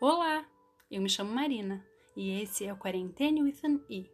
[0.00, 0.44] Olá,
[0.88, 1.84] eu me chamo Marina
[2.16, 4.08] e esse é o Quarentene with an E.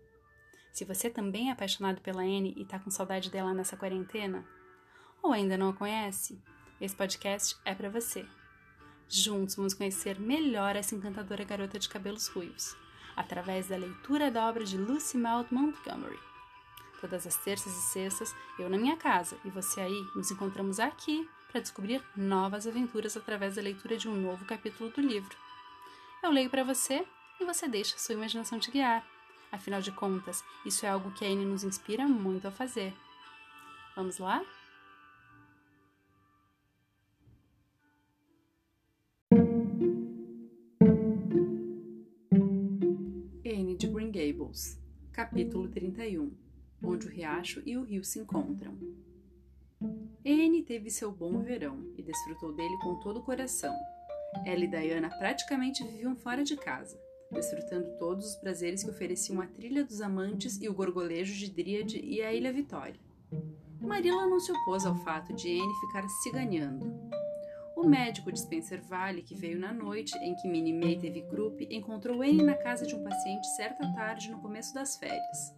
[0.73, 4.49] Se você também é apaixonado pela Anne e tá com saudade dela nessa quarentena,
[5.23, 6.43] ou ainda não a conhece,
[6.81, 8.25] esse podcast é para você.
[9.11, 12.75] Juntos vamos conhecer melhor essa encantadora garota de cabelos ruivos,
[13.15, 16.19] através da leitura da obra de Lucy Maud Montgomery.
[16.99, 21.29] Todas as terças e sextas, eu na minha casa e você aí, nos encontramos aqui
[21.53, 25.37] para descobrir novas aventuras através da leitura de um novo capítulo do livro.
[26.25, 27.07] Eu leio para você
[27.39, 29.07] e você deixa sua imaginação te guiar.
[29.53, 32.95] Afinal de contas, isso é algo que a Anne nos inspira muito a fazer.
[33.95, 34.43] Vamos lá?
[43.45, 44.81] Anne de Green Gables,
[45.13, 46.35] capítulo 31
[46.83, 48.79] Onde o riacho e o rio se encontram.
[50.25, 53.79] Anne teve seu bom verão e desfrutou dele com todo o coração.
[54.45, 56.99] Ela e Diana praticamente viviam fora de casa,
[57.31, 62.01] desfrutando todos os prazeres que ofereciam a Trilha dos Amantes e o gorgolejo de Dríade
[62.01, 63.01] e a Ilha Vitória.
[63.81, 66.87] Marilla não se opôs ao fato de Anne ficar se ganhando.
[67.77, 71.61] O médico de Spencer Valley, que veio na noite em que Minnie May teve croup,
[71.71, 75.55] encontrou Anne na casa de um paciente certa tarde no começo das férias.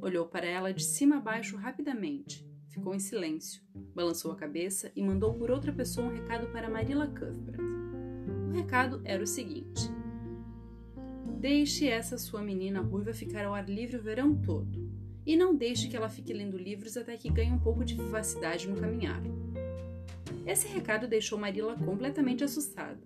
[0.00, 3.62] Olhou para ela de cima a baixo rapidamente, ficou em silêncio,
[3.94, 7.67] balançou a cabeça e mandou por outra pessoa um recado para Marilla Cuthbert.
[8.48, 9.90] O recado era o seguinte:
[11.38, 14.90] Deixe essa sua menina ruiva ficar ao ar livre o verão todo,
[15.24, 18.66] e não deixe que ela fique lendo livros até que ganhe um pouco de vivacidade
[18.66, 19.22] no caminhar.
[20.46, 22.98] Esse recado deixou Marilla completamente assustada.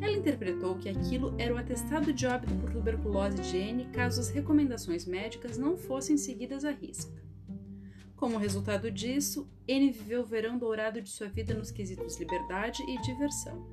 [0.00, 4.30] Ela interpretou que aquilo era o atestado de óbito por tuberculose de Anne caso as
[4.30, 7.20] recomendações médicas não fossem seguidas à risca.
[8.16, 13.00] Como resultado disso, Anne viveu o verão dourado de sua vida nos quesitos liberdade e
[13.02, 13.66] diversão.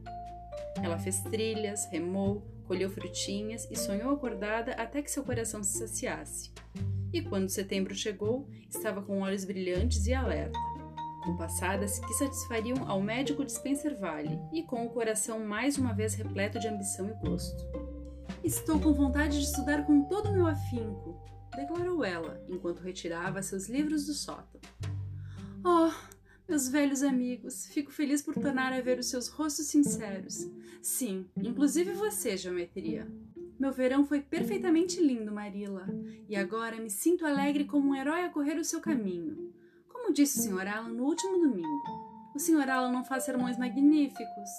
[0.83, 6.51] Ela fez trilhas, remou, colheu frutinhas e sonhou acordada até que seu coração se saciasse.
[7.11, 10.57] E quando setembro chegou, estava com olhos brilhantes e alerta,
[11.23, 15.93] com passadas que satisfariam ao médico de Spencer Valley e com o coração mais uma
[15.93, 17.63] vez repleto de ambição e gosto.
[18.43, 21.19] Estou com vontade de estudar com todo o meu afinco,
[21.55, 24.61] declarou ela, enquanto retirava seus livros do sótão.
[25.65, 25.91] Oh,
[26.47, 30.49] meus velhos amigos, fico feliz por tornar a ver os seus rostos sinceros.
[30.81, 33.07] Sim, inclusive você, Geometria.
[33.59, 35.87] Meu verão foi perfeitamente lindo, Marilla,
[36.29, 39.53] e agora me sinto alegre como um herói a correr o seu caminho.
[39.89, 40.67] Como disse o Sr.
[40.67, 42.69] Alan no último domingo, o Sr.
[42.69, 44.49] Alan não faz sermões magníficos.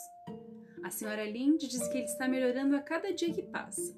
[0.82, 1.25] A Sra.
[1.25, 3.97] Linde diz que ele está melhorando a cada dia que passa.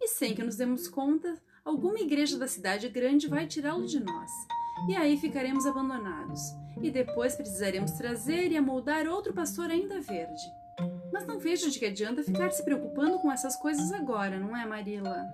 [0.00, 4.30] E sem que nos demos conta, alguma igreja da cidade grande vai tirá-lo de nós.
[4.86, 6.40] E aí ficaremos abandonados
[6.80, 10.42] e depois precisaremos trazer e amoldar outro pastor ainda verde.
[11.12, 14.64] Mas não vejo de que adianta ficar se preocupando com essas coisas agora, não é,
[14.64, 15.24] Marilla?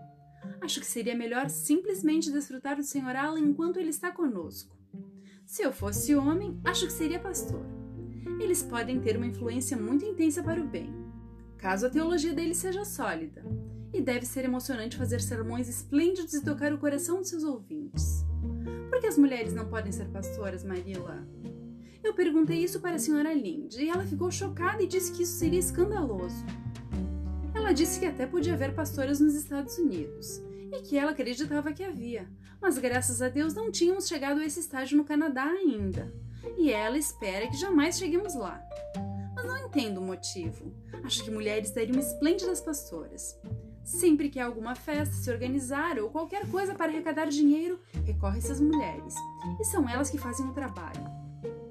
[0.61, 3.17] Acho que seria melhor simplesmente desfrutar do Sr.
[3.17, 4.77] Alan enquanto ele está conosco.
[5.45, 7.65] Se eu fosse homem, acho que seria pastor.
[8.41, 10.91] Eles podem ter uma influência muito intensa para o bem,
[11.59, 13.45] caso a teologia deles seja sólida.
[13.93, 18.24] E deve ser emocionante fazer sermões esplêndidos e tocar o coração de seus ouvintes.
[18.95, 21.27] Por que as mulheres não podem ser pastoras, Marilla?
[22.01, 25.37] Eu perguntei isso para a senhora Linde e ela ficou chocada e disse que isso
[25.37, 26.45] seria escandaloso.
[27.53, 30.41] Ela disse que até podia haver pastoras nos Estados Unidos
[30.73, 34.61] e que ela acreditava que havia, mas graças a Deus não tínhamos chegado a esse
[34.61, 36.15] estágio no Canadá ainda.
[36.57, 38.63] E ela espera que jamais cheguemos lá.
[39.35, 40.73] Mas não entendo o motivo.
[41.03, 43.37] Acho que mulheres dariam esplêndidas pastoras.
[43.85, 48.61] Sempre que há alguma festa, se organizar ou qualquer coisa para arrecadar dinheiro, recorre-se às
[48.61, 49.15] mulheres.
[49.61, 51.05] E são elas que fazem o trabalho.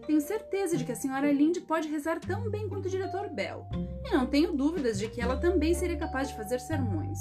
[0.05, 3.65] Tenho certeza de que a senhora Linde pode rezar tão bem quanto o diretor Bell.
[4.05, 7.19] E não tenho dúvidas de que ela também seria capaz de fazer sermões.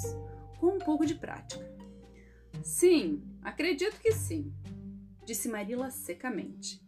[0.59, 1.73] Com um pouco de prática.
[2.61, 4.53] Sim, acredito que sim,
[5.25, 6.81] disse Marilla secamente.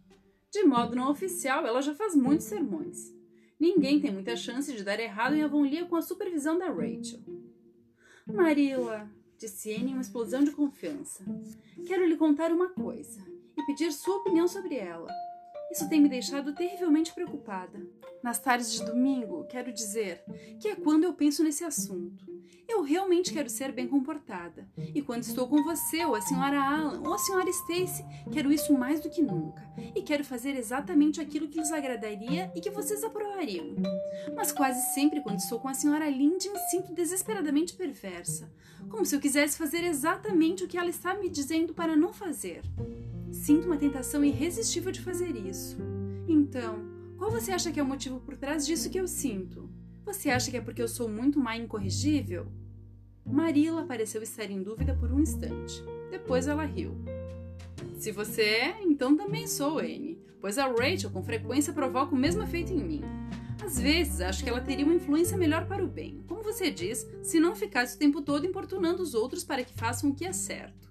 [0.50, 3.14] De modo não oficial, ela já faz muitos sermões.
[3.58, 7.20] Ninguém tem muita chance de dar errado em Avonlea com a supervisão da Rachel.
[8.32, 9.08] Marilla,
[9.38, 11.24] disse Anne em uma explosão de confiança,
[11.86, 13.20] quero lhe contar uma coisa
[13.56, 15.08] e pedir sua opinião sobre ela.
[15.70, 17.80] Isso tem me deixado terrivelmente preocupada.
[18.22, 20.22] Nas tardes de domingo, quero dizer
[20.60, 22.24] que é quando eu penso nesse assunto.
[22.68, 24.66] Eu realmente quero ser bem comportada.
[24.76, 28.72] E quando estou com você, ou a senhora Alan, ou a senhora Stacy, quero isso
[28.76, 29.62] mais do que nunca.
[29.94, 33.76] E quero fazer exatamente aquilo que lhes agradaria e que vocês aprovariam.
[34.34, 38.50] Mas quase sempre, quando estou com a senhora Lindy, me sinto desesperadamente perversa.
[38.90, 42.62] Como se eu quisesse fazer exatamente o que ela está me dizendo para não fazer.
[43.36, 45.76] Sinto uma tentação irresistível de fazer isso.
[46.26, 46.84] Então,
[47.16, 49.70] qual você acha que é o motivo por trás disso que eu sinto?
[50.04, 52.46] Você acha que é porque eu sou muito má e incorrigível?
[53.24, 55.84] Marilla pareceu estar em dúvida por um instante.
[56.10, 56.96] Depois ela riu.
[57.98, 62.42] Se você é, então também sou, Anne, pois a Rachel com frequência provoca o mesmo
[62.42, 63.02] efeito em mim.
[63.62, 67.06] Às vezes acho que ela teria uma influência melhor para o bem, como você diz,
[67.22, 70.32] se não ficasse o tempo todo importunando os outros para que façam o que é
[70.32, 70.85] certo.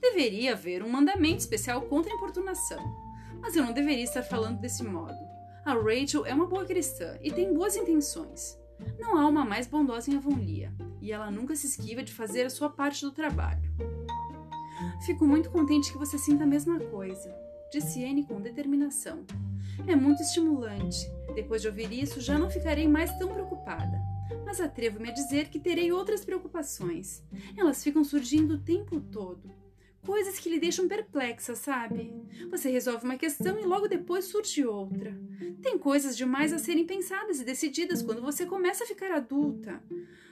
[0.00, 2.82] Deveria haver um mandamento especial contra a importunação,
[3.40, 5.18] mas eu não deveria estar falando desse modo.
[5.64, 8.58] A Rachel é uma boa cristã e tem boas intenções.
[8.98, 12.50] Não há uma mais bondosa em Avonlea, e ela nunca se esquiva de fazer a
[12.50, 13.70] sua parte do trabalho.
[15.04, 17.34] Fico muito contente que você sinta a mesma coisa,
[17.72, 19.24] disse Anne com determinação.
[19.86, 21.10] É muito estimulante.
[21.34, 23.98] Depois de ouvir isso, já não ficarei mais tão preocupada.
[24.44, 27.22] Mas atrevo-me a dizer que terei outras preocupações.
[27.56, 29.57] Elas ficam surgindo o tempo todo.
[30.04, 32.12] Coisas que lhe deixam perplexa, sabe?
[32.50, 35.18] Você resolve uma questão e logo depois surge outra.
[35.60, 39.82] Tem coisas demais a serem pensadas e decididas quando você começa a ficar adulta.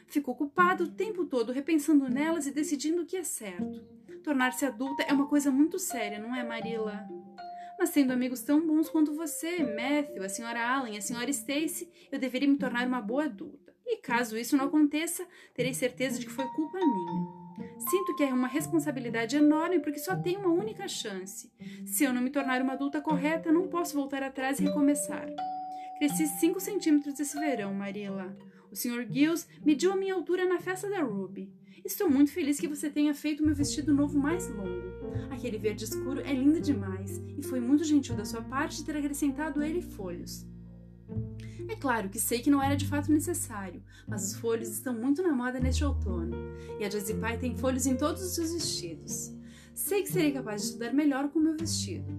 [0.07, 3.85] Fico ocupada o tempo todo repensando nelas e decidindo o que é certo.
[4.23, 7.07] Tornar-se adulta é uma coisa muito séria, não é, Marilla?
[7.79, 12.19] Mas tendo amigos tão bons quanto você, Matthew, a senhora Allen, a senhora Stacy, eu
[12.19, 13.75] deveria me tornar uma boa adulta.
[13.85, 17.46] E caso isso não aconteça, terei certeza de que foi culpa minha.
[17.89, 21.53] Sinto que é uma responsabilidade enorme porque só tenho uma única chance.
[21.85, 25.29] Se eu não me tornar uma adulta correta, não posso voltar atrás e recomeçar.
[25.99, 28.37] Cresci 5 centímetros esse verão, Marilla.
[28.73, 29.07] O Sr.
[29.09, 31.49] Gills mediu a minha altura na festa da Ruby.
[31.85, 35.07] Estou muito feliz que você tenha feito meu vestido novo mais longo.
[35.31, 39.63] Aquele verde escuro é lindo demais e foi muito gentil da sua parte ter acrescentado
[39.63, 40.45] ele folhos.
[41.69, 45.23] É claro que sei que não era de fato necessário, mas os folhos estão muito
[45.23, 46.37] na moda neste outono,
[46.79, 49.33] e a Josie Pye tem folhos em todos os seus vestidos.
[49.75, 52.11] Sei que serei capaz de estudar melhor com meu vestido.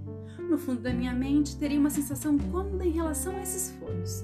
[0.49, 4.23] No fundo da minha mente, terei uma sensação cômoda em relação a esses folhos.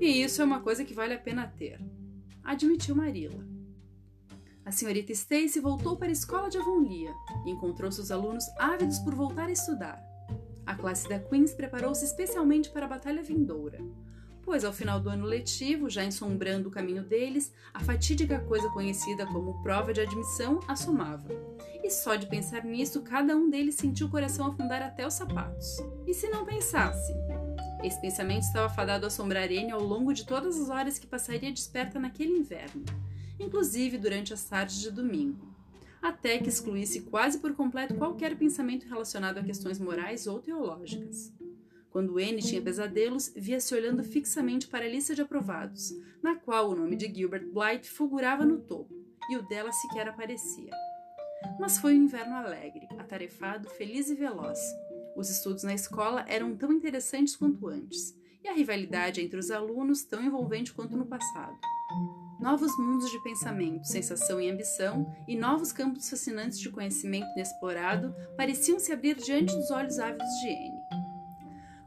[0.00, 1.80] E isso é uma coisa que vale a pena ter,
[2.44, 3.46] admitiu Marilla.
[4.64, 7.14] A senhorita Stacy voltou para a escola de Avonlea
[7.46, 10.05] e encontrou seus alunos ávidos por voltar a estudar.
[10.66, 13.78] A classe da Queens preparou-se especialmente para a batalha vindoura,
[14.42, 19.24] pois ao final do ano letivo, já ensombrando o caminho deles, a fatídica coisa conhecida
[19.26, 21.28] como prova de admissão assomava.
[21.82, 25.78] E só de pensar nisso, cada um deles sentiu o coração afundar até os sapatos.
[26.06, 27.14] E se não pensasse?
[27.82, 31.52] Esse pensamento estava fadado a assombrar Anne ao longo de todas as horas que passaria
[31.52, 32.84] desperta naquele inverno
[33.38, 35.54] inclusive durante as tardes de domingo,
[36.00, 41.32] até que excluísse quase por completo qualquer pensamento relacionado a questões morais ou teológicas.
[41.90, 46.76] Quando Anne tinha pesadelos, via-se olhando fixamente para a lista de aprovados, na qual o
[46.76, 48.94] nome de Gilbert Blythe figurava no topo,
[49.30, 50.70] e o dela sequer aparecia.
[51.58, 54.58] Mas foi um inverno alegre, atarefado, feliz e veloz.
[55.16, 58.14] Os estudos na escola eram tão interessantes quanto antes,
[58.44, 61.58] e a rivalidade entre os alunos tão envolvente quanto no passado.
[62.38, 68.78] Novos mundos de pensamento, sensação e ambição, e novos campos fascinantes de conhecimento inexplorado pareciam
[68.78, 71.06] se abrir diante dos olhos ávidos de Anne.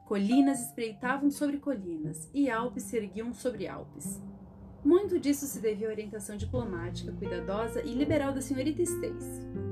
[0.05, 4.19] Colinas espreitavam sobre colinas, e Alpes se erguiam sobre Alpes.
[4.83, 9.68] Muito disso se devia à orientação diplomática, cuidadosa e liberal da senhorita Stacy.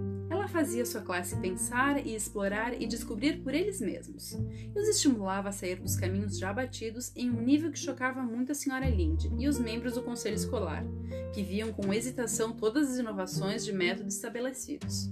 [0.47, 5.49] Ela fazia sua classe pensar e explorar e descobrir por eles mesmos, e os estimulava
[5.49, 9.29] a sair dos caminhos já batidos em um nível que chocava muito a senhora Linde
[9.37, 10.85] e os membros do conselho escolar,
[11.33, 15.11] que viam com hesitação todas as inovações de métodos estabelecidos.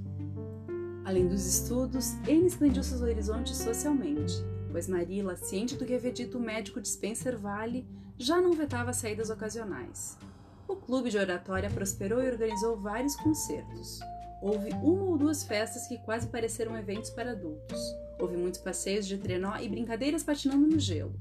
[1.03, 4.35] Além dos estudos, Anne expandiu seus horizontes socialmente,
[4.71, 7.85] pois Marilla, ciente do que havia dito o médico de Spencer Valley,
[8.17, 10.17] já não vetava saídas ocasionais.
[10.65, 13.99] O clube de oratória prosperou e organizou vários concertos.
[14.41, 17.79] Houve uma ou duas festas que quase pareceram eventos para adultos.
[18.19, 21.15] Houve muitos passeios de trenó e brincadeiras patinando no gelo.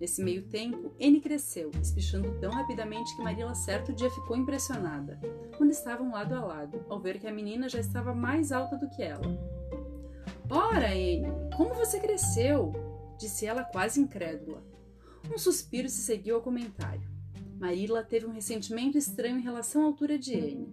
[0.00, 5.18] Nesse meio tempo, Anne cresceu, espichando tão rapidamente que Marilla certo dia ficou impressionada,
[5.56, 8.88] quando estavam lado a lado, ao ver que a menina já estava mais alta do
[8.88, 9.26] que ela.
[10.48, 11.26] Ora, Anne,
[11.56, 12.72] como você cresceu!
[13.18, 14.62] disse ela quase incrédula.
[15.34, 17.02] Um suspiro se seguiu ao comentário.
[17.58, 20.72] Marilla teve um ressentimento estranho em relação à altura de Anne.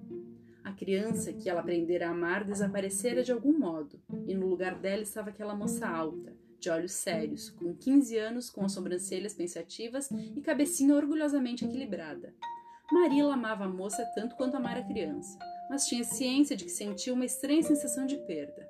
[0.75, 5.29] Criança que ela aprendera a amar desaparecera de algum modo, e no lugar dela estava
[5.29, 10.95] aquela moça alta, de olhos sérios, com 15 anos, com as sobrancelhas pensativas e cabecinha
[10.95, 12.33] orgulhosamente equilibrada.
[12.91, 15.37] Marila amava a moça tanto quanto amara a criança,
[15.69, 18.69] mas tinha ciência de que sentia uma estranha sensação de perda.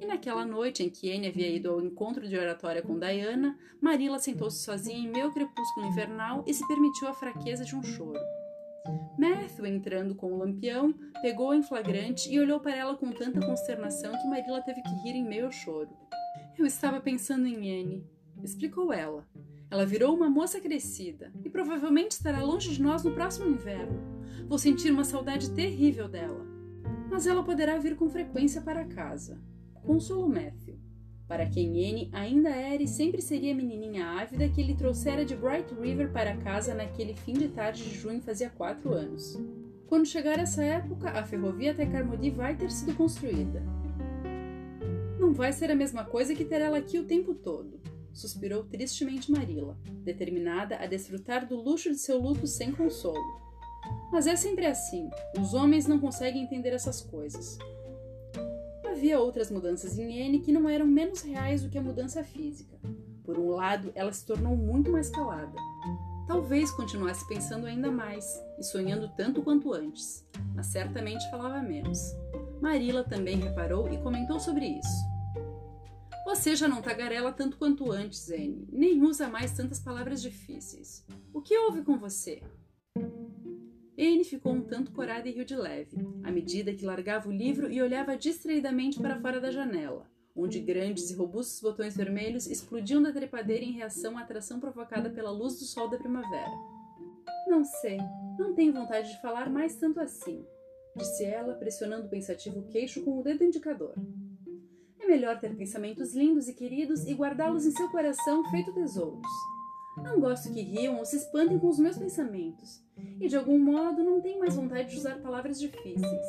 [0.00, 4.18] E naquela noite em que Anne havia ido ao encontro de oratória com Diana, Marila
[4.18, 8.20] sentou-se sozinha em meio crepúsculo invernal e se permitiu a fraqueza de um choro.
[9.18, 14.12] Matthew, entrando com o lampião, pegou-a em flagrante e olhou para ela com tanta consternação
[14.12, 15.90] que Marilla teve que rir em meio ao choro.
[16.56, 18.06] Eu estava pensando em Anne,
[18.42, 19.26] explicou ela.
[19.70, 24.00] Ela virou uma moça crescida e provavelmente estará longe de nós no próximo inverno.
[24.48, 26.46] Vou sentir uma saudade terrível dela.
[27.10, 29.40] Mas ela poderá vir com frequência para casa.
[29.82, 30.67] Consolou Matthew,
[31.28, 35.36] para quem Anne ainda era e sempre seria a menininha ávida que ele trouxera de
[35.36, 39.38] Bright River para casa naquele fim de tarde de junho fazia quatro anos.
[39.86, 43.62] Quando chegar essa época, a ferrovia até Carmody vai ter sido construída.
[45.20, 47.78] Não vai ser a mesma coisa que ter ela aqui o tempo todo
[48.18, 53.40] suspirou tristemente Marilla, determinada a desfrutar do luxo de seu luto sem consolo.
[54.10, 55.08] Mas é sempre assim.
[55.40, 57.56] Os homens não conseguem entender essas coisas.
[58.98, 62.76] Havia outras mudanças em Anne que não eram menos reais do que a mudança física.
[63.22, 65.56] Por um lado, ela se tornou muito mais calada.
[66.26, 68.24] Talvez continuasse pensando ainda mais
[68.58, 72.00] e sonhando tanto quanto antes, mas certamente falava menos.
[72.60, 74.98] Marilla também reparou e comentou sobre isso.
[76.24, 81.06] Você já não tagarela tanto quanto antes, Anne, nem usa mais tantas palavras difíceis.
[81.32, 82.42] O que houve com você?
[83.98, 87.70] Anne ficou um tanto corada e riu de leve, à medida que largava o livro
[87.70, 93.12] e olhava distraidamente para fora da janela, onde grandes e robustos botões vermelhos explodiam da
[93.12, 96.52] trepadeira em reação à atração provocada pela luz do sol da primavera.
[97.48, 97.98] Não sei,
[98.38, 100.44] não tenho vontade de falar mais tanto assim,
[100.96, 103.94] disse ela, pressionando o pensativo queixo com o dedo indicador
[105.08, 109.26] melhor ter pensamentos lindos e queridos e guardá-los em seu coração feito tesouros.
[110.02, 112.82] Não gosto que riam ou se espantem com os meus pensamentos,
[113.20, 116.26] e de algum modo não tenho mais vontade de usar palavras difíceis.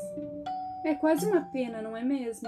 [0.86, 2.48] É quase uma pena, não é mesmo?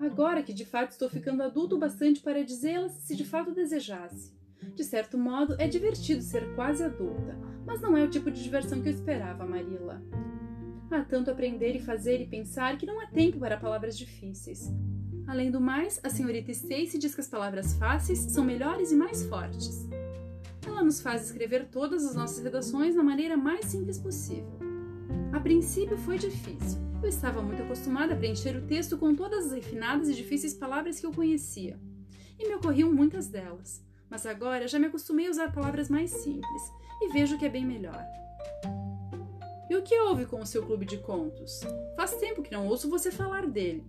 [0.00, 4.34] Agora que de fato estou ficando adulto bastante para dizê-las se de fato desejasse.
[4.74, 8.80] De certo modo, é divertido ser quase adulta, mas não é o tipo de diversão
[8.80, 10.02] que eu esperava, Marilla.
[10.90, 14.72] Há tanto aprender e fazer e pensar que não há tempo para palavras difíceis.
[15.26, 19.24] Além do mais, a senhorita Stacy diz que as palavras fáceis são melhores e mais
[19.26, 19.88] fortes.
[20.66, 24.58] Ela nos faz escrever todas as nossas redações da maneira mais simples possível.
[25.32, 26.80] A princípio foi difícil.
[27.02, 30.98] Eu estava muito acostumada a preencher o texto com todas as refinadas e difíceis palavras
[30.98, 31.78] que eu conhecia.
[32.38, 33.84] E me ocorriam muitas delas.
[34.08, 36.62] Mas agora já me acostumei a usar palavras mais simples
[37.02, 38.04] e vejo que é bem melhor.
[39.68, 41.60] E o que houve com o seu clube de contos?
[41.96, 43.84] Faz tempo que não ouço você falar dele.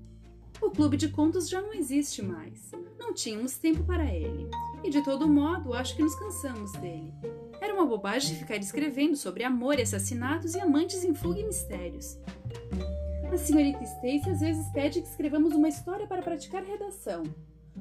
[0.61, 2.71] O clube de contos já não existe mais.
[2.97, 4.49] Não tínhamos tempo para ele.
[4.85, 7.11] E de todo modo, acho que nos cansamos dele.
[7.59, 12.19] Era uma bobagem ficar escrevendo sobre amor assassinatos e amantes em fuga e mistérios.
[13.33, 17.23] A senhorita Stacy às vezes pede que escrevamos uma história para praticar redação.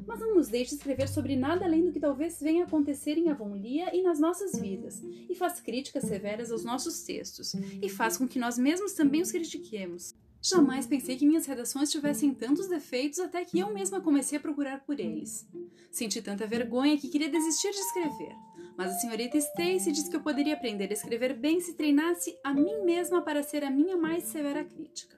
[0.07, 3.29] Mas não nos deixe escrever sobre nada além do que talvez venha a acontecer em
[3.29, 8.27] Avonlea e nas nossas vidas, e faz críticas severas aos nossos textos, e faz com
[8.27, 10.15] que nós mesmos também os critiquemos.
[10.47, 14.85] Jamais pensei que minhas redações tivessem tantos defeitos até que eu mesma comecei a procurar
[14.85, 15.49] por eles.
[15.91, 18.37] Senti tanta vergonha que queria desistir de escrever,
[18.77, 22.53] mas a senhorita Stacy disse que eu poderia aprender a escrever bem se treinasse a
[22.53, 25.17] mim mesma para ser a minha mais severa crítica.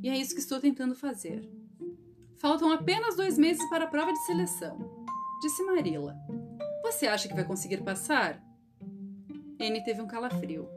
[0.00, 1.50] E é isso que estou tentando fazer.
[2.36, 5.04] Faltam apenas dois meses para a prova de seleção,
[5.42, 6.16] disse Marilla.
[6.84, 8.40] Você acha que vai conseguir passar?
[9.60, 10.68] Anne teve um calafrio.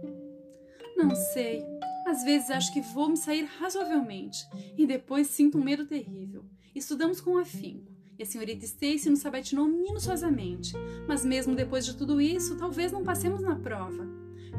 [0.97, 1.63] Não sei,
[2.05, 4.45] às vezes acho que vou me sair razoavelmente
[4.77, 6.45] e depois sinto um medo terrível.
[6.75, 10.73] Estudamos com afinco e a senhorita Stacy nos sabatinou minuciosamente,
[11.07, 14.07] mas mesmo depois de tudo isso, talvez não passemos na prova.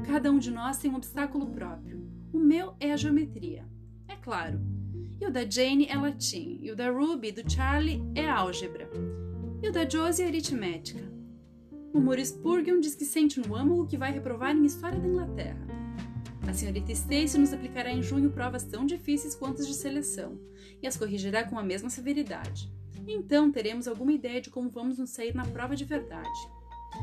[0.06, 2.04] Cada um de nós tem um obstáculo próprio.
[2.32, 3.64] O meu é a geometria,
[4.08, 4.60] é claro.
[5.20, 8.90] E o da Jane é latim, e o da Ruby do Charlie é álgebra.
[9.62, 11.02] E o da Josie é aritmética.
[11.92, 15.73] O Maurice Spurgeon diz que sente no âmago que vai reprovar em História da Inglaterra.
[16.48, 20.38] A senhorita Stacy nos aplicará em junho provas tão difíceis quanto as de seleção,
[20.82, 22.70] e as corrigirá com a mesma severidade.
[23.06, 26.28] Então teremos alguma ideia de como vamos nos sair na prova de verdade.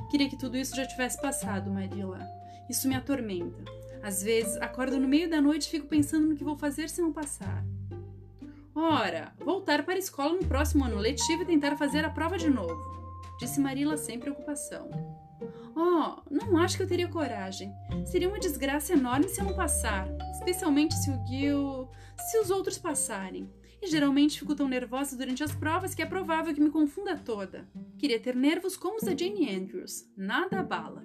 [0.09, 2.25] Queria que tudo isso já tivesse passado, Marilla.
[2.69, 3.63] Isso me atormenta.
[4.01, 7.01] Às vezes, acordo no meio da noite e fico pensando no que vou fazer se
[7.01, 7.63] não passar.
[8.73, 12.49] Ora, voltar para a escola no próximo ano letivo e tentar fazer a prova de
[12.49, 12.81] novo,
[13.37, 14.89] disse Marilla sem preocupação.
[15.75, 17.73] Oh, não acho que eu teria coragem.
[18.05, 21.89] Seria uma desgraça enorme se eu não passar, especialmente se o Gil.
[22.29, 23.49] se os outros passarem.
[23.81, 27.67] E geralmente fico tão nervosa durante as provas que é provável que me confunda toda.
[27.97, 30.05] Queria ter nervos como os da Jane Andrews.
[30.15, 31.03] Nada abala.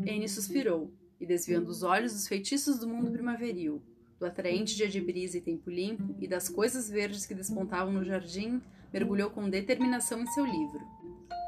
[0.00, 3.82] Anne suspirou e, desviando os olhos dos feitiços do mundo primaveril,
[4.18, 8.04] do atraente dia de brisa e tempo limpo e das coisas verdes que despontavam no
[8.04, 8.60] jardim,
[8.92, 10.80] mergulhou com determinação em seu livro.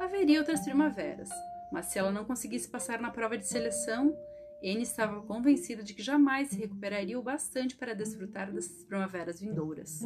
[0.00, 1.28] Haveria outras primaveras,
[1.72, 4.16] mas se ela não conseguisse passar na prova de seleção,
[4.62, 10.00] Anne estava convencida de que jamais se recuperaria o bastante para desfrutar das primaveras vindouras.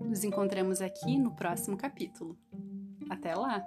[0.00, 2.38] Nos encontramos aqui no próximo capítulo.
[3.08, 3.62] Até lá!